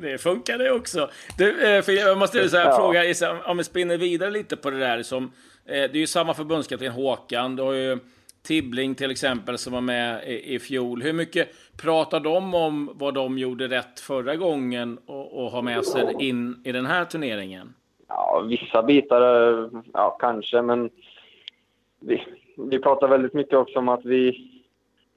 det 0.00 0.18
funkar 0.18 0.58
det 0.58 0.72
också. 0.72 1.10
Du, 1.38 1.76
eh, 1.76 1.82
för 1.82 1.92
jag 1.92 2.18
måste 2.18 2.48
så 2.48 2.56
här, 2.56 2.64
ja. 2.64 2.76
fråga, 2.76 3.40
om 3.46 3.56
vi 3.56 3.64
spinner 3.64 3.98
vidare 3.98 4.30
lite 4.30 4.56
på 4.56 4.70
det 4.70 4.78
där. 4.78 5.02
Som, 5.02 5.24
eh, 5.24 5.30
det 5.66 5.94
är 5.94 5.96
ju 5.96 6.06
samma 6.06 6.34
förbundskapten 6.34 6.92
Håkan. 6.92 7.56
Du 7.56 7.62
har 7.62 7.72
ju 7.72 7.98
Tibbling 8.42 8.94
till 8.94 9.10
exempel 9.10 9.58
som 9.58 9.72
var 9.72 9.80
med 9.80 10.28
i, 10.28 10.54
i 10.54 10.58
fjol. 10.58 11.02
Hur 11.02 11.12
mycket 11.12 11.48
pratar 11.76 12.20
de 12.20 12.54
om 12.54 12.90
vad 12.94 13.14
de 13.14 13.38
gjorde 13.38 13.68
rätt 13.68 14.00
förra 14.00 14.36
gången 14.36 14.98
och, 15.06 15.44
och 15.44 15.50
har 15.50 15.62
med 15.62 15.84
sig 15.84 16.14
in 16.18 16.62
i 16.64 16.72
den 16.72 16.86
här 16.86 17.04
turneringen? 17.04 17.74
Ja, 18.08 18.44
vissa 18.48 18.82
bitar, 18.82 19.52
eh, 19.52 19.68
ja 19.92 20.10
kanske, 20.20 20.62
men 20.62 20.90
vi, 22.00 22.22
vi 22.56 22.78
pratar 22.78 23.08
väldigt 23.08 23.34
mycket 23.34 23.58
också 23.58 23.78
om 23.78 23.88
att 23.88 24.04
vi, 24.04 24.50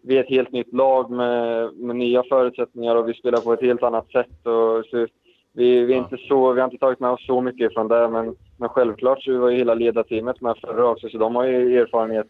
vi 0.02 0.18
är 0.18 0.24
ett 0.24 0.30
helt 0.30 0.52
nytt 0.52 0.74
lag 0.74 1.12
med, 1.12 1.74
med 1.74 1.96
nya 1.96 2.24
förutsättningar 2.24 2.96
och 2.96 3.10
vi 3.10 3.14
spelar 3.14 3.42
på 3.42 3.54
ett 3.54 3.62
helt 3.62 3.84
annat 3.84 4.12
sätt. 4.12 4.46
Och 4.46 4.86
så 4.86 5.08
vi, 5.54 5.86
vi, 5.86 5.94
är 5.94 5.98
inte 5.98 6.18
så, 6.18 6.54
vi 6.54 6.60
har 6.62 6.68
inte 6.68 6.78
tagit 6.78 7.00
med 7.00 7.10
oss 7.10 7.26
så 7.26 7.42
mycket 7.42 7.74
från 7.74 7.88
det, 7.88 8.10
men, 8.10 8.36
men 8.58 8.70
självklart 8.70 9.24
så 9.24 9.38
var 9.38 9.50
ju 9.50 9.58
hela 9.58 9.74
ledarteamet 9.74 10.42
med 10.42 10.58
förra 10.58 10.88
också, 10.88 11.10
så 11.10 11.18
de 11.18 11.36
har 11.36 11.46
ju 11.46 11.82
erfarenhet, 11.82 12.28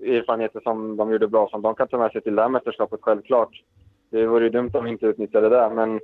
erfarenheter 0.00 0.60
som 0.60 0.96
de 0.96 1.12
gjorde 1.12 1.28
bra 1.28 1.48
som 1.48 1.62
de 1.62 1.74
kan 1.74 1.88
ta 1.88 1.98
med 1.98 2.12
sig 2.12 2.20
till 2.20 2.34
det 2.34 2.42
här 2.42 2.48
mästerskapet, 2.48 3.00
självklart. 3.02 3.62
Det 4.10 4.26
vore 4.26 4.44
ju 4.44 4.50
dumt 4.50 4.70
om 4.74 4.84
vi 4.84 4.90
inte 4.90 5.06
utnyttjade 5.06 5.48
det, 5.48 5.70
men, 5.74 6.00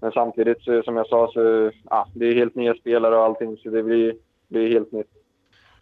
men 0.00 0.12
samtidigt, 0.12 0.62
så, 0.62 0.82
som 0.82 0.96
jag 0.96 1.06
sa, 1.06 1.30
så 1.32 1.70
ja, 1.90 2.08
det 2.14 2.26
är 2.26 2.34
helt 2.34 2.54
nya 2.54 2.74
spelare 2.74 3.16
och 3.16 3.24
allting, 3.24 3.56
så 3.56 3.70
det 3.70 3.82
blir, 3.82 4.14
blir 4.48 4.68
helt 4.68 4.92
nytt. 4.92 5.10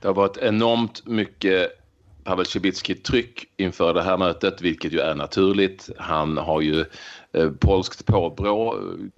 Det 0.00 0.08
har 0.08 0.14
varit 0.14 0.36
enormt 0.36 1.06
mycket 1.06 1.78
Pavel 2.24 2.44
Cibicki-tryck 2.44 3.44
inför 3.56 3.94
det 3.94 4.02
här 4.02 4.18
mötet, 4.18 4.62
vilket 4.62 4.92
ju 4.92 5.00
är 5.00 5.14
naturligt. 5.14 5.90
Han 5.98 6.38
har 6.38 6.60
ju 6.60 6.84
eh, 7.32 7.50
polskt 7.60 8.06
påbrå, 8.06 8.74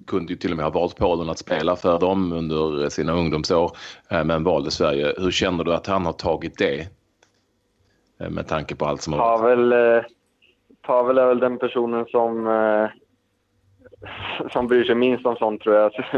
kunde 0.07 0.33
ju 0.33 0.39
till 0.39 0.51
och 0.51 0.57
med 0.57 0.67
ha 0.67 0.71
valt 0.71 0.97
Polen 0.97 1.31
att 1.31 1.39
spela 1.39 1.77
för 1.77 1.99
dem 1.99 2.33
under 2.33 2.89
sina 2.89 3.13
ungdomsår, 3.13 3.77
eh, 4.11 4.25
men 4.25 4.45
valde 4.45 4.71
Sverige. 4.71 5.15
Hur 5.19 5.31
känner 5.31 5.65
du 5.65 5.75
att 5.75 5.87
han 5.87 6.07
har 6.07 6.13
tagit 6.13 6.59
det? 6.59 6.89
Eh, 8.21 8.31
med 8.31 8.49
tanke 8.49 8.75
på 8.75 8.87
allt 8.87 9.03
som 9.03 9.13
har 9.13 9.21
Pavel, 9.21 9.73
eh, 9.73 10.03
Pavel 10.83 11.19
är 11.19 11.27
väl 11.27 11.39
den 11.39 11.59
personen 11.59 12.07
som 12.07 12.47
som 14.53 14.67
bryr 14.67 14.85
sig 14.85 14.95
minst 14.95 15.27
om 15.27 15.37
sånt 15.37 15.63
tror 15.63 15.77
jag. 15.77 15.93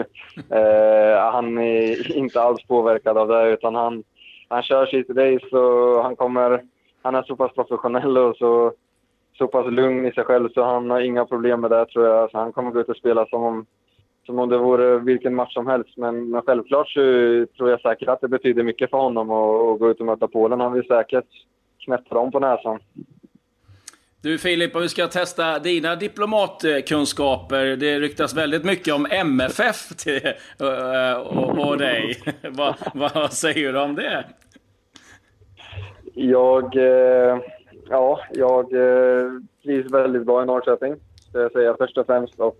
eh, 0.50 1.32
han 1.32 1.58
är 1.58 2.16
inte 2.16 2.42
alls 2.42 2.66
påverkad 2.66 3.18
av 3.18 3.28
det 3.28 3.50
utan 3.52 3.74
han, 3.74 4.04
han 4.48 4.62
kör 4.62 4.86
sitt 4.86 5.10
race 5.10 5.56
och 5.56 6.02
han 6.02 6.16
kommer 6.16 6.62
han 7.02 7.14
är 7.14 7.22
så 7.22 7.36
pass 7.36 7.52
professionell 7.52 8.18
och 8.18 8.36
så, 8.36 8.72
så 9.38 9.46
pass 9.46 9.66
lugn 9.66 10.06
i 10.06 10.12
sig 10.12 10.24
själv 10.24 10.48
så 10.48 10.64
han 10.64 10.90
har 10.90 11.00
inga 11.00 11.24
problem 11.24 11.60
med 11.60 11.70
det 11.70 11.86
tror 11.86 12.06
jag. 12.06 12.30
Så 12.30 12.38
han 12.38 12.52
kommer 12.52 12.70
gå 12.70 12.80
ut 12.80 12.88
och 12.88 12.96
spela 12.96 13.26
som 13.26 13.42
om, 13.42 13.66
som 14.26 14.38
om 14.38 14.48
det 14.48 14.58
vore 14.58 14.98
vilken 14.98 15.34
match 15.34 15.54
som 15.54 15.66
helst. 15.66 15.96
Men, 15.96 16.30
men 16.30 16.42
självklart 16.42 16.88
så 16.88 17.00
tror 17.56 17.70
jag 17.70 17.80
säkert 17.80 18.08
att 18.08 18.20
det 18.20 18.28
betyder 18.28 18.62
mycket 18.62 18.90
för 18.90 18.98
honom 18.98 19.30
att, 19.30 19.78
gå 19.78 19.90
ut 19.90 20.00
och 20.00 20.06
möta 20.06 20.28
Polen. 20.28 20.60
Han 20.60 20.72
vill 20.72 20.86
säkert 20.86 21.28
knäppa 21.84 22.14
dem 22.14 22.30
på 22.30 22.40
näsan. 22.40 22.78
Du 24.22 24.38
Filip, 24.38 24.76
om 24.76 24.82
vi 24.82 24.88
ska 24.88 25.06
testa 25.06 25.58
dina 25.58 25.96
diplomatkunskaper. 25.96 27.76
Det 27.76 28.00
ryktas 28.00 28.36
väldigt 28.36 28.64
mycket 28.64 28.94
om 28.94 29.06
MFF 29.10 29.88
till, 29.96 30.20
och, 31.26 31.68
och, 31.68 31.78
dig. 31.78 32.16
vad, 32.50 32.74
vad 32.94 33.32
säger 33.32 33.72
du 33.72 33.80
om 33.80 33.94
det? 33.94 34.24
Jag, 36.14 36.76
eh, 36.76 37.38
ja, 37.88 38.20
jag 38.32 38.72
eh, 38.72 39.30
trivs 39.62 39.92
väldigt 39.92 40.26
bra 40.26 40.42
i 40.42 40.46
Norrköping, 40.46 40.94
ska 41.28 41.40
jag 41.40 41.52
säga 41.52 41.74
först 41.78 41.98
och 41.98 42.06
främst. 42.06 42.40
Och 42.40 42.58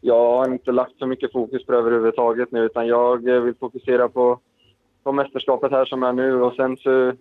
jag 0.00 0.36
har 0.36 0.52
inte 0.52 0.72
lagt 0.72 0.98
så 0.98 1.06
mycket 1.06 1.32
fokus 1.32 1.66
på 1.66 1.72
det 1.72 1.78
överhuvudtaget 1.78 2.52
nu, 2.52 2.64
utan 2.64 2.86
jag 2.86 3.28
eh, 3.28 3.40
vill 3.40 3.54
fokusera 3.54 4.08
på, 4.08 4.40
på 5.04 5.12
mästerskapet 5.12 5.70
här 5.70 5.84
som 5.84 6.02
är 6.02 6.12
nu. 6.12 6.42
Och 6.42 6.54
sen 6.54 6.76
så 6.76 7.12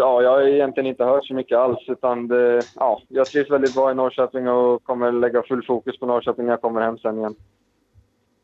ja, 0.00 0.22
jag 0.22 0.30
har 0.30 0.42
egentligen 0.42 0.86
inte 0.86 1.04
hört 1.04 1.26
så 1.26 1.34
mycket 1.34 1.58
alls, 1.58 1.78
utan 1.88 2.28
det, 2.28 2.60
ja, 2.76 3.02
jag 3.08 3.26
trivs 3.26 3.50
väldigt 3.50 3.74
bra 3.74 3.90
i 3.90 3.94
Norrköping 3.94 4.48
och 4.48 4.84
kommer 4.84 5.12
lägga 5.12 5.42
full 5.42 5.64
fokus 5.64 5.98
på 5.98 6.06
Norrköping 6.06 6.44
när 6.44 6.52
jag 6.52 6.60
kommer 6.60 6.80
hem 6.80 6.98
sen 6.98 7.18
igen. 7.18 7.34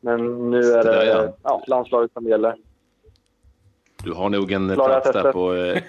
Men 0.01 0.51
nu 0.51 0.59
är 0.59 0.85
det 0.85 1.33
ja, 1.43 1.65
landslaget 1.67 2.13
som 2.13 2.27
gäller. 2.27 2.57
Du 4.05 4.13
har 4.13 4.31
nog 4.31 4.53
en 4.53 4.75
plats 4.75 5.13
där 5.13 5.33
på... 5.33 5.55
Eh, 5.55 5.83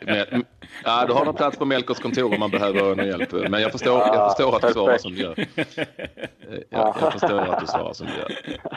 med, 0.00 0.44
ja, 0.84 1.04
du 1.06 1.12
har 1.12 1.26
en 1.26 1.34
plats 1.34 1.58
på 1.58 1.64
Melkers 1.64 1.98
kontor 1.98 2.34
om 2.34 2.40
man 2.40 2.50
behöver 2.50 2.80
någon 2.80 3.06
hjälp. 3.06 3.32
Men 3.32 3.62
jag 3.62 3.72
förstår, 3.72 3.98
jag 3.98 4.30
förstår 4.30 4.56
att 4.56 4.62
du 4.62 4.72
svarar 4.72 4.98
som 4.98 5.12
du 5.12 5.20
gör. 5.22 5.34
Eh, 5.38 6.58
jag, 6.70 6.94
jag 7.00 7.12
förstår 7.12 7.38
att 7.38 7.60
du 7.60 7.66
svarar 7.66 7.92
som 7.92 8.06
du 8.06 8.12
gör. 8.12 8.28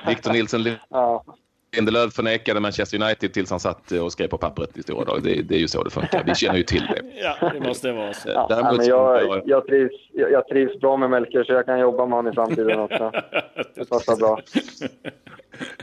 Victor 0.08 0.32
Nilsson 0.32 0.64
Lindelöf 1.76 2.14
förnekade 2.14 2.60
Manchester 2.60 3.02
United 3.02 3.34
tills 3.34 3.50
han 3.50 3.60
satt 3.60 3.92
och 3.92 4.12
skrev 4.12 4.28
på 4.28 4.38
pappret 4.38 4.78
i 4.78 4.84
stora. 4.84 5.20
Det, 5.20 5.42
det, 5.42 5.56
är 5.56 5.60
ju 5.60 5.68
så 5.68 5.84
det 5.84 5.90
funkar. 5.90 6.24
Vi 6.26 6.36
känner 6.36 6.58
ju 6.58 6.64
till 6.64 6.82
det. 6.82 7.02
Ja, 7.22 7.52
det 7.54 7.60
måste 7.60 7.92
vara 7.92 8.14
så. 8.14 8.30
Ja, 8.30 8.74
men 8.78 8.86
jag, 8.88 9.42
jag, 9.46 9.68
trivs, 9.68 9.92
jag, 10.14 10.32
jag 10.32 10.48
trivs 10.48 10.80
bra 10.80 10.98
med 10.98 11.10
Melker 11.10 11.44
så 11.44 11.54
jag 11.54 11.66
kan 11.66 11.80
jobba 11.80 12.06
med 12.06 12.18
honom 12.18 12.32
i 12.32 12.36
framtiden 12.36 12.80
också. 12.80 13.12
Det 13.76 13.90
passar 13.90 14.16
bra. 14.16 14.42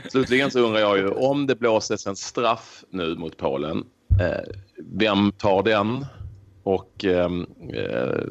Slutligen 0.09 0.51
så 0.51 0.59
undrar 0.59 0.79
jag 0.79 0.97
ju 0.97 1.09
om 1.09 1.47
det 1.47 1.55
blåses 1.55 2.07
en 2.07 2.15
straff 2.15 2.83
nu 2.89 3.15
mot 3.15 3.37
Polen. 3.37 3.83
Eh, 4.21 4.53
vem 4.77 5.31
tar 5.31 5.63
den? 5.63 6.05
Och 6.63 7.05
ehm, 7.05 7.45
eh, 7.73 8.23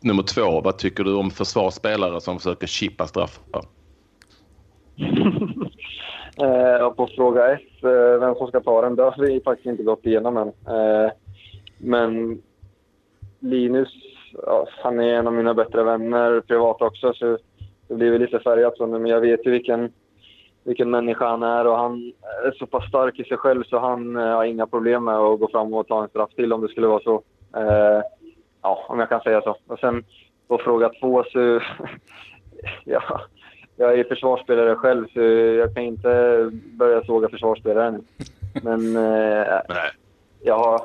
nummer 0.00 0.22
två, 0.22 0.60
vad 0.60 0.78
tycker 0.78 1.04
du 1.04 1.14
om 1.14 1.30
försvarsspelare 1.30 2.20
som 2.20 2.38
försöker 2.38 2.66
chippa 2.66 3.06
straffar? 3.06 3.64
Eh, 6.40 6.90
på 6.90 7.06
fråga 7.06 7.52
ett, 7.52 7.84
eh, 7.84 8.20
vem 8.20 8.34
som 8.34 8.46
ska 8.46 8.60
ta 8.60 8.82
den, 8.82 8.96
det 8.96 9.02
har 9.02 9.14
vi 9.18 9.40
faktiskt 9.40 9.66
inte 9.66 9.82
gått 9.82 10.06
igenom 10.06 10.36
än. 10.36 10.48
Eh, 10.48 11.10
men 11.78 12.42
Linus, 13.40 13.88
ja, 14.46 14.66
han 14.82 15.00
är 15.00 15.14
en 15.14 15.26
av 15.26 15.32
mina 15.32 15.54
bättre 15.54 15.82
vänner 15.82 16.40
privat 16.40 16.82
också, 16.82 17.12
så 17.12 17.38
det 17.88 17.94
blir 17.94 18.10
väl 18.10 18.20
lite 18.20 18.38
färgat. 18.40 18.78
Men 18.78 19.06
jag 19.06 19.20
vet 19.20 19.46
ju 19.46 19.50
vilken, 19.50 19.92
vilken 20.64 20.90
människa 20.90 21.28
han 21.28 21.42
är 21.42 21.66
och 21.66 21.78
han 21.78 22.12
är 22.44 22.50
så 22.58 22.66
pass 22.66 22.88
stark 22.88 23.18
i 23.18 23.24
sig 23.24 23.36
själv 23.36 23.64
så 23.64 23.78
han 23.78 24.16
eh, 24.16 24.22
har 24.22 24.44
inga 24.44 24.66
problem 24.66 25.04
med 25.04 25.14
att 25.14 25.40
gå 25.40 25.48
fram 25.48 25.74
och 25.74 25.88
ta 25.88 26.02
en 26.02 26.08
straff 26.08 26.34
till 26.34 26.52
om 26.52 26.60
det 26.60 26.68
skulle 26.68 26.86
vara 26.86 27.02
så. 27.02 27.22
Eh, 27.56 28.02
ja, 28.62 28.86
om 28.88 28.98
jag 28.98 29.08
kan 29.08 29.20
säga 29.20 29.40
så. 29.40 29.56
Och 29.66 29.78
sen 29.78 30.04
på 30.48 30.58
fråga 30.58 30.90
två 31.00 31.24
så... 31.32 31.60
ja, 32.84 33.20
jag 33.78 33.98
är 33.98 34.04
försvarsspelare 34.04 34.74
själv 34.74 35.06
så 35.12 35.20
jag 35.20 35.74
kan 35.74 35.82
inte 35.82 36.50
börja 36.52 37.04
såga 37.04 37.28
försvarsspelaren. 37.28 38.04
Men 38.62 38.96
eh, 38.96 39.60
jag, 40.42 40.80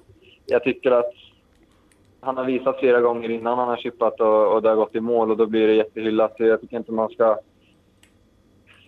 jag 0.46 0.64
tycker 0.64 0.92
att 0.92 1.14
han 2.22 2.38
har 2.38 2.46
visat 2.46 2.80
flera 2.80 3.02
gånger 3.02 3.30
innan 3.30 3.58
han 3.58 3.68
har 3.68 3.78
chippat 3.78 4.22
och, 4.22 4.54
och 4.54 4.62
det 4.62 4.70
har 4.70 4.76
gått 4.76 4.96
i 4.96 5.00
mål 5.00 5.32
och 5.32 5.38
då 5.38 5.46
blir 5.46 5.68
det 5.68 5.74
jättehyllat. 5.74 6.34
Jag 6.38 6.62
tycker 6.62 6.78
inte 6.78 6.92
man 6.92 7.10
ska... 7.10 7.38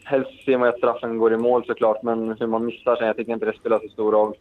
Helst 0.03 0.45
ser 0.45 0.57
man 0.57 0.69
att 0.69 0.77
straffen 0.77 1.17
går 1.17 1.33
i 1.33 1.37
mål 1.37 1.65
såklart, 1.65 2.03
men 2.03 2.35
hur 2.39 2.47
man 2.47 2.65
missar 2.65 2.95
sen, 2.95 3.07
jag 3.07 3.17
tycker 3.17 3.33
inte 3.33 3.45
det 3.45 3.57
spelar 3.57 3.79
så 3.79 3.87
stor 3.87 4.11
roll 4.11 4.33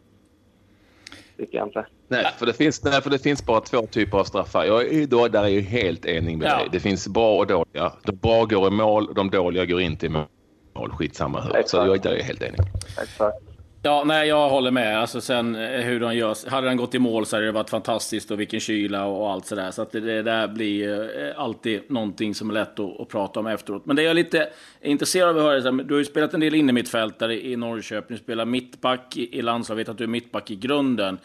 tycker 1.37 1.57
jag 1.57 1.67
inte. 1.67 1.85
Nej, 2.07 2.25
för 2.37 2.45
det 2.45 2.53
finns, 2.53 2.83
nej, 2.83 3.01
för 3.01 3.09
det 3.09 3.19
finns 3.19 3.45
bara 3.45 3.61
två 3.61 3.81
typer 3.81 4.17
av 4.17 4.23
straffar. 4.23 4.65
Jag 4.65 4.93
är, 4.93 5.07
då, 5.07 5.27
där 5.27 5.43
är 5.43 5.47
jag 5.47 5.61
helt 5.61 6.05
enig 6.05 6.37
med 6.37 6.47
ja. 6.47 6.57
dig. 6.57 6.69
Det 6.71 6.79
finns 6.79 7.07
bra 7.07 7.37
och 7.37 7.47
dåliga. 7.47 7.91
De 8.03 8.11
bra 8.15 8.45
går 8.45 8.67
i 8.67 8.71
mål, 8.71 9.13
de 9.15 9.29
dåliga 9.29 9.65
går 9.65 9.81
inte 9.81 10.05
i 10.05 10.09
mål. 10.09 10.91
Skitsamma 10.91 11.41
hur. 11.41 11.49
Exakt. 11.49 11.69
Så 11.69 11.77
jag, 11.77 12.01
där 12.01 12.11
är 12.11 12.17
jag 12.17 12.23
helt 12.23 12.41
enig. 12.41 12.59
Exakt. 13.01 13.54
Ja, 13.85 14.03
nej, 14.05 14.27
jag 14.27 14.49
håller 14.49 14.71
med. 14.71 14.99
Alltså 14.99 15.21
sen 15.21 15.55
eh, 15.55 15.81
hur 15.81 15.99
de 15.99 16.15
gör. 16.15 16.49
Hade 16.49 16.67
den 16.67 16.77
gått 16.77 16.95
i 16.95 16.99
mål 16.99 17.25
så 17.25 17.35
hade 17.35 17.45
det 17.45 17.51
varit 17.51 17.69
fantastiskt 17.69 18.31
och 18.31 18.39
vilken 18.39 18.59
kyla 18.59 19.05
och, 19.05 19.31
allt 19.31 19.45
sådär. 19.45 19.71
Så 19.71 19.81
att 19.81 19.91
det, 19.91 19.99
det 19.99 20.21
där 20.21 20.47
blir 20.47 21.19
eh, 21.23 21.39
alltid 21.41 21.91
någonting 21.91 22.35
som 22.35 22.49
är 22.49 22.53
lätt 22.53 22.79
att, 22.79 22.99
att, 22.99 23.09
prata 23.09 23.39
om 23.39 23.47
efteråt. 23.47 23.85
Men 23.85 23.95
det 23.95 24.01
jag 24.01 24.09
är 24.09 24.13
lite 24.13 24.49
intresserad 24.81 25.29
av 25.29 25.37
att 25.37 25.43
höra, 25.43 25.71
du 25.71 25.93
har 25.93 25.99
ju 25.99 26.05
spelat 26.05 26.33
en 26.33 26.39
del 26.39 26.55
innermittfältare 26.55 27.45
i 27.45 27.55
Norrköping, 27.55 28.17
du 28.17 28.23
spelar 28.23 28.45
mittback 28.45 29.17
i, 29.17 29.37
i 29.37 29.41
landslaget, 29.41 29.89
att 29.89 29.97
du 29.97 30.03
är 30.03 30.07
mittback 30.07 30.51
i 30.51 30.55
grunden. 30.55 31.17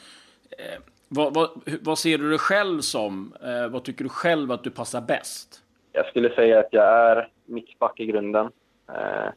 Eh, 0.50 0.80
vad, 1.08 1.34
vad, 1.34 1.50
vad, 1.80 1.98
ser 1.98 2.18
du 2.18 2.30
dig 2.30 2.38
själv 2.38 2.80
som? 2.80 3.34
Eh, 3.42 3.68
vad 3.68 3.84
tycker 3.84 4.04
du 4.04 4.10
själv 4.10 4.52
att 4.52 4.64
du 4.64 4.70
passar 4.70 5.00
bäst? 5.00 5.62
Jag 5.92 6.06
skulle 6.06 6.34
säga 6.34 6.58
att 6.58 6.68
jag 6.70 6.84
är 6.84 7.28
mittback 7.46 8.00
i 8.00 8.06
grunden. 8.06 8.46
Eh, 8.88 9.32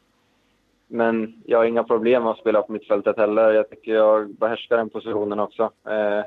men 0.86 1.42
jag 1.46 1.58
har 1.58 1.64
inga 1.64 1.84
problem 1.84 2.26
att 2.26 2.38
spela 2.38 2.62
på 2.62 2.72
mittfältet 2.72 3.16
heller. 3.16 3.52
Jag 3.52 3.70
tycker 3.70 3.94
jag 3.94 4.34
behärskar 4.34 4.76
den 4.76 4.90
positionen 4.90 5.40
också. 5.40 5.62
Eh, 5.62 6.24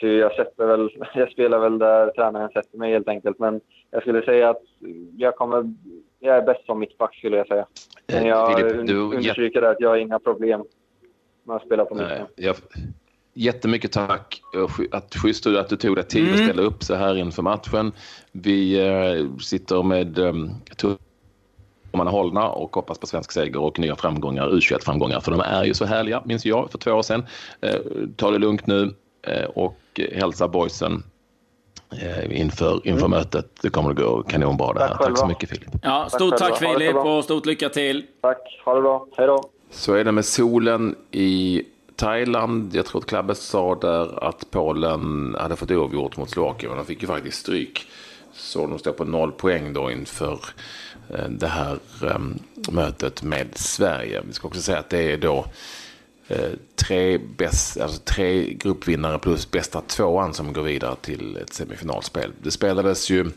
så 0.00 0.06
jag, 0.06 0.32
sätter 0.32 0.66
väl, 0.66 0.90
jag 1.14 1.32
spelar 1.32 1.58
väl 1.58 1.78
där 1.78 2.10
tränaren 2.10 2.50
sätter 2.50 2.78
mig 2.78 2.92
helt 2.92 3.08
enkelt. 3.08 3.38
Men 3.38 3.60
jag 3.90 4.02
skulle 4.02 4.22
säga 4.22 4.50
att 4.50 4.62
jag, 5.16 5.36
kommer, 5.36 5.74
jag 6.18 6.36
är 6.36 6.42
bäst 6.42 6.66
som 6.66 6.78
mittback 6.78 7.14
skulle 7.14 7.36
jag 7.36 7.46
säga. 7.46 7.66
Men 8.06 8.26
jag 8.26 8.58
Filip, 8.58 8.86
du, 8.86 8.96
understryker 8.96 9.62
att 9.62 9.80
jag 9.80 9.88
har 9.88 9.96
inga 9.96 10.18
problem 10.18 10.64
med 11.44 11.56
att 11.56 11.66
spela 11.66 11.84
på 11.84 11.94
mitten. 11.94 12.26
Jättemycket 13.34 13.92
tack. 13.92 14.42
Att 14.90 15.14
schysst 15.14 15.46
att 15.46 15.68
du 15.68 15.76
tog 15.76 15.94
dig 15.96 16.04
tid 16.04 16.22
mm. 16.22 16.34
att 16.34 16.40
ställa 16.40 16.62
upp 16.62 16.82
så 16.82 16.94
här 16.94 17.16
inför 17.16 17.42
matchen. 17.42 17.92
Vi 18.32 18.86
eh, 18.88 19.36
sitter 19.38 19.82
med 19.82 20.18
um, 20.18 20.50
man 21.92 22.06
är 22.06 22.10
hållna 22.10 22.48
och 22.48 22.76
hoppas 22.76 22.98
på 22.98 23.06
svensk 23.06 23.32
seger 23.32 23.60
och 23.60 23.78
nya 23.78 23.96
framgångar, 23.96 24.48
U21-framgångar. 24.48 25.20
För 25.20 25.30
de 25.30 25.40
är 25.40 25.64
ju 25.64 25.74
så 25.74 25.84
härliga, 25.84 26.22
minns 26.24 26.46
jag, 26.46 26.70
för 26.70 26.78
två 26.78 26.92
år 26.92 27.02
sedan. 27.02 27.26
Eh, 27.60 27.74
ta 28.16 28.30
det 28.30 28.38
lugnt 28.38 28.66
nu. 28.66 28.94
och 29.54 30.00
hälsa 30.14 30.48
boysen 30.48 31.02
inför, 32.30 32.80
inför 32.88 33.06
mm. 33.06 33.10
mötet. 33.10 33.46
Det 33.62 33.70
kommer 33.70 33.90
att 33.90 33.96
gå 33.96 34.22
kanonbra 34.22 34.72
det 34.72 34.80
här. 34.80 34.88
Tack, 34.88 35.06
tack 35.06 35.18
så 35.18 35.26
mycket 35.26 35.48
Filip. 35.48 35.68
Ja, 35.82 36.08
stort 36.08 36.36
tack, 36.36 36.48
tack 36.48 36.58
Filip 36.58 36.96
och 36.96 37.24
stort 37.24 37.46
lycka 37.46 37.68
till. 37.68 38.06
Tack, 38.20 38.60
ha 38.64 38.74
det 38.74 38.80
bra. 38.80 39.06
Hej 39.16 39.26
då. 39.26 39.44
Så 39.70 39.94
är 39.94 40.04
det 40.04 40.12
med 40.12 40.24
solen 40.24 40.96
i 41.10 41.62
Thailand. 41.96 42.74
Jag 42.74 42.86
tror 42.86 43.00
att 43.00 43.06
Klabbe 43.06 43.34
sa 43.34 43.74
där 43.74 44.24
att 44.24 44.50
Polen 44.50 45.36
hade 45.40 45.56
fått 45.56 45.70
oavgjort 45.70 46.16
mot 46.16 46.30
Slovakien. 46.30 46.70
Men 46.70 46.78
de 46.78 46.86
fick 46.86 47.02
ju 47.02 47.08
faktiskt 47.08 47.38
stryk. 47.38 47.86
Så 48.32 48.66
de 48.66 48.78
står 48.78 48.92
på 48.92 49.04
noll 49.04 49.32
poäng 49.32 49.72
då 49.72 49.90
inför 49.90 50.32
eh, 50.32 50.38
Eh, 51.14 51.28
det 51.28 51.46
här 51.46 51.78
ehm, 52.02 52.38
mötet 52.70 53.22
med 53.22 53.48
Sverige. 53.54 54.22
Vi 54.26 54.32
ska 54.32 54.48
också 54.48 54.62
säga 54.62 54.78
att 54.78 54.90
det 54.90 55.12
är 55.12 55.18
då 55.18 55.46
eh, 56.28 56.50
tre, 56.74 57.18
bäst, 57.18 57.80
alltså 57.80 58.00
tre 58.04 58.54
gruppvinnare 58.54 59.18
plus 59.18 59.50
bästa 59.50 59.80
tvåan 59.80 60.34
som 60.34 60.52
går 60.52 60.62
vidare 60.62 60.96
till 61.00 61.36
ett 61.36 61.52
semifinalspel. 61.52 62.32
Det 62.42 62.50
spelades 62.50 63.10
ju 63.10 63.30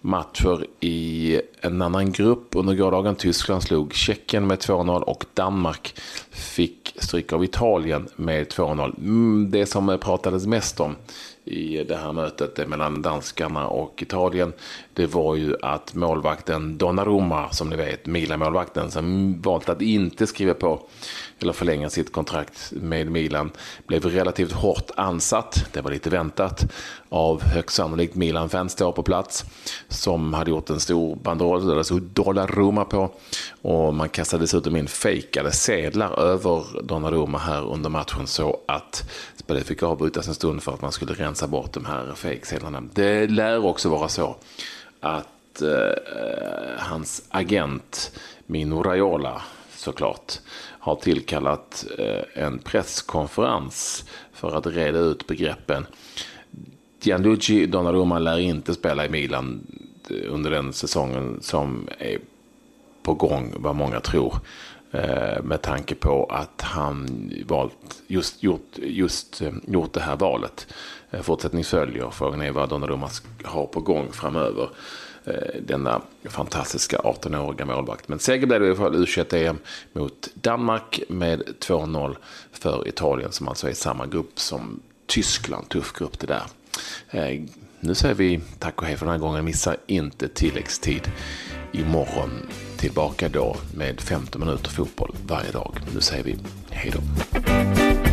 matcher 0.00 0.66
i 0.80 1.40
en 1.60 1.82
annan 1.82 2.12
grupp 2.12 2.48
under 2.50 2.74
gårdagen. 2.74 3.16
Tyskland 3.16 3.62
slog 3.62 3.94
Tjeckien 3.94 4.46
med 4.46 4.58
2-0 4.58 5.00
och 5.00 5.24
Danmark 5.34 6.00
fick 6.38 6.94
stryk 6.96 7.32
av 7.32 7.44
Italien 7.44 8.08
med 8.16 8.48
2-0. 8.48 8.98
Mm, 8.98 9.50
det 9.50 9.66
som 9.66 9.98
pratades 10.00 10.46
mest 10.46 10.80
om 10.80 10.96
i 11.48 11.84
det 11.84 11.96
här 11.96 12.12
mötet 12.12 12.68
mellan 12.68 13.02
danskarna 13.02 13.66
och 13.66 14.02
Italien. 14.02 14.52
Det 14.94 15.06
var 15.06 15.36
ju 15.36 15.56
att 15.62 15.94
målvakten 15.94 16.78
Donnarumma, 16.78 17.50
som 17.50 17.70
ni 17.70 17.76
vet, 17.76 18.06
Milan-målvakten, 18.06 18.90
som 18.90 19.40
valt 19.42 19.68
att 19.68 19.82
inte 19.82 20.26
skriva 20.26 20.54
på 20.54 20.80
eller 21.38 21.52
förlänga 21.52 21.90
sitt 21.90 22.12
kontrakt 22.12 22.72
med 22.72 23.10
Milan, 23.10 23.50
blev 23.86 24.04
relativt 24.04 24.52
hårt 24.52 24.90
ansatt. 24.96 25.64
Det 25.72 25.80
var 25.80 25.90
lite 25.90 26.10
väntat 26.10 26.72
av 27.08 27.42
högst 27.42 27.76
sannolikt 27.76 28.14
Milan-fans 28.14 28.74
då 28.74 28.92
på 28.92 29.02
plats 29.02 29.44
som 29.88 30.34
hade 30.34 30.50
gjort 30.50 30.70
en 30.70 30.80
stor 30.80 31.16
banderoll 31.16 31.66
där 31.66 31.76
det 31.76 31.84
stod 31.84 32.02
Donnarumma 32.02 32.84
på 32.84 33.10
och 33.62 33.94
man 33.94 34.08
kastade 34.08 34.42
dessutom 34.42 34.76
in 34.76 34.88
fejkade 34.88 35.52
sedlar 35.52 36.10
över 36.28 36.82
Donnarumma 36.82 37.38
här 37.38 37.66
under 37.66 37.90
matchen 37.90 38.26
så 38.26 38.60
att 38.66 39.10
spelet 39.36 39.66
fick 39.66 39.82
avbrytas 39.82 40.28
en 40.28 40.34
stund 40.34 40.62
för 40.62 40.74
att 40.74 40.82
man 40.82 40.92
skulle 40.92 41.12
rensa 41.12 41.46
bort 41.46 41.72
de 41.72 41.84
här 41.84 42.14
fejksedlarna. 42.14 42.82
Det 42.92 43.26
lär 43.26 43.64
också 43.64 43.88
vara 43.88 44.08
så 44.08 44.36
att 45.00 45.62
eh, 45.62 46.78
hans 46.78 47.22
agent 47.28 48.12
Mino 48.46 48.82
Raiola 48.82 49.42
såklart 49.76 50.32
har 50.78 50.94
tillkallat 50.96 51.86
eh, 51.98 52.44
en 52.44 52.58
presskonferens 52.58 54.04
för 54.32 54.56
att 54.56 54.66
reda 54.66 54.98
ut 54.98 55.26
begreppen. 55.26 55.86
Gianluigi 57.00 57.66
Donnarumma 57.66 58.18
lär 58.18 58.38
inte 58.38 58.74
spela 58.74 59.06
i 59.06 59.08
Milan 59.08 59.66
eh, 60.10 60.34
under 60.34 60.50
den 60.50 60.72
säsongen 60.72 61.38
som 61.40 61.88
är 61.98 62.18
på 63.02 63.14
gång, 63.14 63.54
vad 63.56 63.76
många 63.76 64.00
tror. 64.00 64.34
Eh, 64.90 65.42
med 65.42 65.62
tanke 65.62 65.94
på 65.94 66.24
att 66.24 66.62
han 66.62 67.30
valt, 67.46 68.02
just, 68.06 68.42
gjort, 68.42 68.70
just 68.76 69.42
eh, 69.42 69.52
gjort 69.66 69.92
det 69.92 70.00
här 70.00 70.16
valet. 70.16 70.66
Eh, 71.10 71.20
fortsättning 71.20 71.64
följer. 71.64 72.10
Frågan 72.10 72.42
är 72.42 72.50
vad 72.50 72.68
Donnarumma 72.68 73.08
har 73.44 73.66
på 73.66 73.80
gång 73.80 74.12
framöver. 74.12 74.68
Denna 75.60 76.02
fantastiska 76.24 76.98
18-åriga 76.98 77.64
målvakt. 77.66 78.08
Men 78.08 78.18
seger 78.18 78.46
blev 78.46 78.60
det 78.60 78.66
i 78.66 78.70
alla 78.70 78.78
fall 78.78 79.06
u 79.32 79.46
em 79.46 79.58
mot 79.92 80.28
Danmark 80.34 81.00
med 81.08 81.42
2-0 81.60 82.16
för 82.52 82.88
Italien 82.88 83.32
som 83.32 83.48
alltså 83.48 83.66
är 83.66 83.70
i 83.70 83.74
samma 83.74 84.06
grupp 84.06 84.40
som 84.40 84.80
Tyskland. 85.06 85.68
Tuff 85.68 85.92
grupp 85.92 86.18
det 86.18 86.26
där. 86.26 86.42
Nu 87.80 87.94
säger 87.94 88.14
vi 88.14 88.40
tack 88.58 88.82
och 88.82 88.86
hej 88.86 88.96
för 88.96 89.06
den 89.06 89.12
här 89.12 89.18
gången. 89.18 89.44
Missa 89.44 89.76
inte 89.86 90.28
tilläggstid 90.28 91.10
imorgon. 91.72 92.30
Tillbaka 92.78 93.28
då 93.28 93.56
med 93.74 94.00
15 94.00 94.40
minuter 94.40 94.70
fotboll 94.70 95.14
varje 95.26 95.50
dag. 95.50 95.76
Nu 95.94 96.00
säger 96.00 96.24
vi 96.24 96.36
hej 96.70 96.92
då. 96.94 98.07